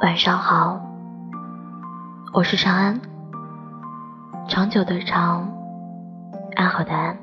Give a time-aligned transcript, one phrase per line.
[0.00, 0.80] 晚上好，
[2.32, 3.00] 我是长安。
[4.46, 5.44] 长久的长，
[6.54, 7.18] 安好的安。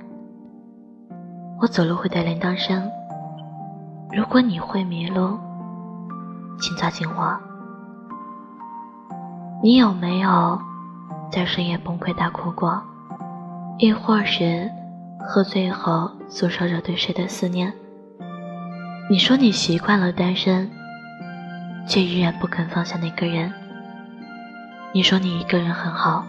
[1.61, 2.83] 我走路会带铃铛声，
[4.11, 5.39] 如果你会迷路，
[6.59, 7.39] 请抓紧我。
[9.63, 10.59] 你有没有
[11.31, 12.83] 在深夜崩溃大哭过？
[13.77, 14.69] 亦或是
[15.25, 17.71] 喝醉后诉说着对谁的思念？
[19.09, 20.69] 你说你习惯了单身。
[21.87, 23.51] 却依然不肯放下那个人。
[24.93, 26.25] 你说你一个人很好，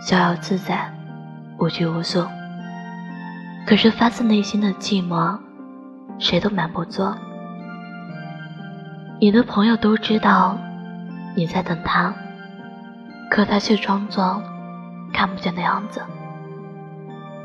[0.00, 0.90] 逍遥自在，
[1.58, 2.24] 无拘无束。
[3.66, 5.38] 可是发自内心的寂寞，
[6.18, 7.02] 谁都瞒不住。
[9.20, 10.58] 你的朋友都知道
[11.34, 12.14] 你在等他，
[13.30, 14.42] 可他却装作
[15.12, 16.02] 看不见的样子。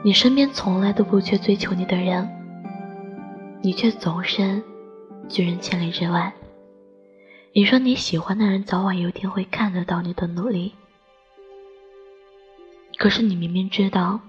[0.04, 2.28] 你身边从来都不缺追求你的人，
[3.62, 4.62] 你却总是
[5.28, 6.34] 拒人千里之外。
[7.52, 10.76] 你说你喜欢的人早晚有一天会看得到你的努力，
[12.98, 14.20] 可是你明明知道，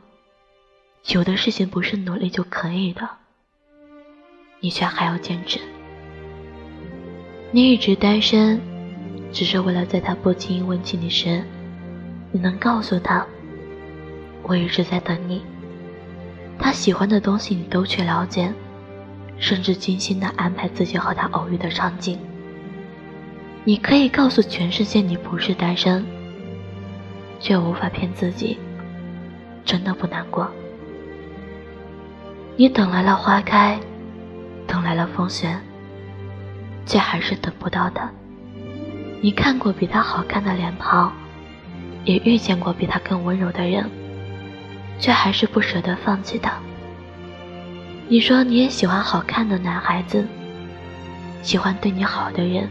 [1.09, 3.07] 有的事情不是努力就可以的，
[4.61, 5.61] 你却还要坚持。
[7.51, 8.59] 你一直单身，
[9.31, 11.45] 只是为了在他不经意问起你时，
[12.33, 13.27] 你能告诉他，
[14.45, 15.43] 我一直在等你。
[16.59, 18.51] 他喜欢的东西你都去了解，
[19.37, 22.19] 甚至精心的安排自己和他偶遇的场景。
[23.65, 26.05] 你可以告诉全世界你不是单身，
[27.39, 28.59] 却无法骗自己，
[29.67, 30.51] 真的不难过。
[32.57, 33.79] 你等来了花开，
[34.67, 35.55] 等来了风雪，
[36.87, 38.11] 却还是等不到他。
[39.21, 41.13] 你看过比他好看的脸庞，
[42.05, 43.89] 也遇见过比他更温柔的人，
[44.99, 46.55] 却还是不舍得放弃他。
[48.09, 50.27] 你说你也喜欢好看的男孩子，
[51.43, 52.67] 喜欢对你好的人。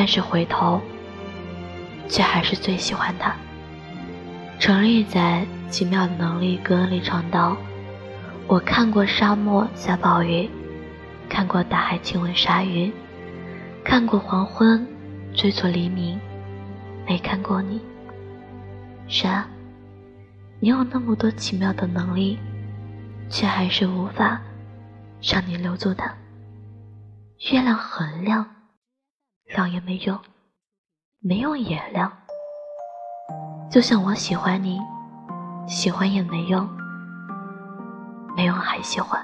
[0.00, 0.80] 但是回头，
[2.08, 3.36] 却还是最喜欢他。
[4.58, 7.54] 陈立在《奇妙的能力歌》里唱道
[8.48, 10.48] ：“我看过沙漠下暴雨，
[11.28, 12.90] 看过大海亲吻鲨鱼，
[13.84, 14.86] 看过黄昏
[15.34, 16.18] 追逐黎明，
[17.06, 17.78] 没看过你。
[19.06, 19.46] 是啊，
[20.60, 22.38] 你有那么多奇妙的能力，
[23.28, 24.40] 却还是无法
[25.20, 26.10] 让你留住他。
[27.52, 28.46] 月亮很亮。”
[29.54, 30.16] 亮也没用，
[31.20, 32.10] 没用也亮。
[33.68, 34.78] 就像我喜欢你，
[35.66, 36.68] 喜欢也没用，
[38.36, 39.20] 没用还喜欢。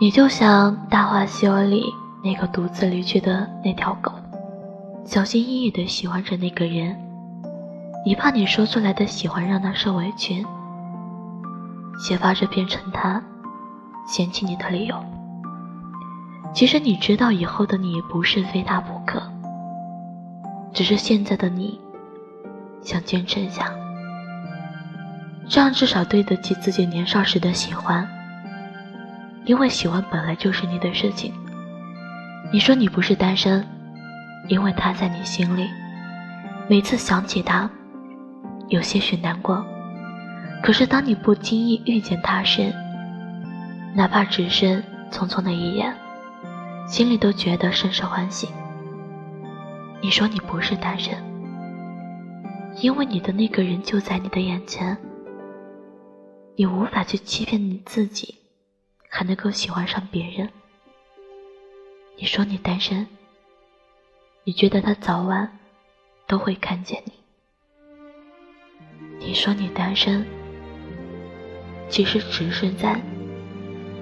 [0.00, 1.84] 你就像《大话西游》里
[2.22, 4.12] 那个独自离去的那条狗，
[5.04, 6.96] 小心翼翼地喜欢着那个人，
[8.06, 10.46] 你怕你说出来的喜欢让他受委屈，
[12.06, 13.20] 揭发这变成他
[14.06, 14.96] 嫌弃你的理由。
[16.54, 19.20] 其实你知道，以后的你不是非他不可，
[20.72, 21.80] 只是现在的你
[22.80, 23.72] 想坚持一下，
[25.48, 28.08] 这样至少对得起自己年少时的喜欢。
[29.44, 31.34] 因为喜欢本来就是你的事情。
[32.52, 33.66] 你说你不是单身，
[34.46, 35.68] 因为他在你心里，
[36.68, 37.68] 每次想起他，
[38.68, 39.62] 有些许难过。
[40.62, 42.72] 可是当你不经意遇见他时，
[43.92, 45.92] 哪怕只是匆匆的一眼。
[46.86, 48.48] 心里都觉得甚是欢喜。
[50.00, 51.16] 你说你不是单身，
[52.80, 54.96] 因为你的那个人就在你的眼前，
[56.56, 58.34] 你无法去欺骗你自己，
[59.08, 60.48] 还能够喜欢上别人。
[62.16, 63.06] 你说你单身，
[64.44, 65.58] 你觉得他早晚
[66.26, 67.12] 都会看见你。
[69.18, 70.24] 你说你单身，
[71.88, 73.00] 其实只是在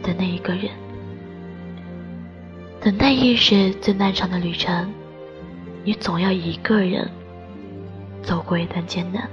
[0.03, 0.71] 等那一个人。
[2.85, 4.93] 等待亦是最漫长的旅程，
[5.85, 7.09] 你总要一个人
[8.25, 9.31] 走过一段艰难。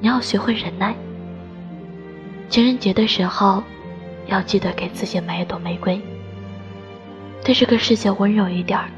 [0.00, 0.94] 你要学会忍耐。
[2.48, 3.60] 情人节的时候，
[4.28, 6.00] 要记得给自己买一朵玫瑰。
[7.42, 8.88] 对这个世界温柔一点儿。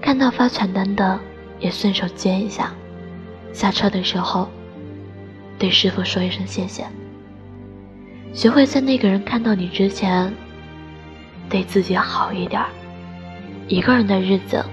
[0.00, 1.20] 看到发传单的，
[1.60, 2.72] 也顺手接一下。
[3.52, 4.48] 下车的时候，
[5.58, 6.86] 对师傅说一声谢谢。
[8.32, 10.32] 学会在那个人看到你之前。
[11.48, 12.62] 对自己好一点
[13.68, 14.64] 一个人的日子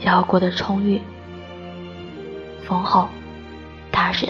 [0.00, 1.00] 要过得充裕、
[2.62, 3.08] 丰厚、
[3.90, 4.28] 踏实。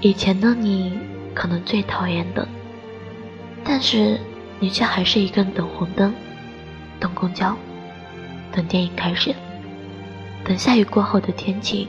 [0.00, 0.98] 以前的你
[1.34, 2.46] 可能最讨厌等，
[3.62, 4.18] 但是
[4.58, 6.12] 你却还是一个人等红灯、
[6.98, 7.56] 等公交、
[8.50, 9.34] 等电影开始、
[10.44, 11.86] 等下雨过后的天晴，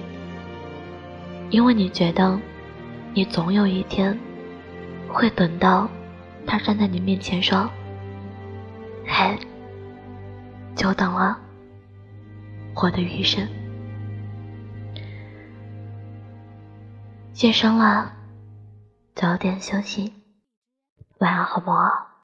[1.49, 2.39] 因为你觉得
[3.13, 4.17] 你总有一天
[5.07, 5.89] 会等到
[6.45, 7.69] 他站在你面前说。
[9.05, 9.37] 嘿，
[10.75, 11.37] 久等了
[12.75, 13.47] 我的余生。
[17.41, 18.13] 夜深了，
[19.15, 20.13] 早点休息，
[21.19, 22.12] 晚安，好不好？